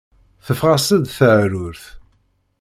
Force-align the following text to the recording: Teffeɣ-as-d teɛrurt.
Teffeɣ-as-d 0.45 1.05
teɛrurt. 1.17 1.83